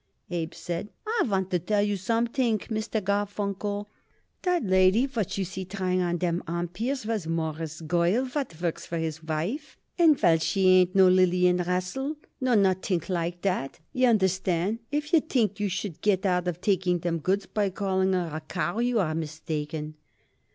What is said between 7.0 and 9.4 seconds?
was Mawruss' girl what works by his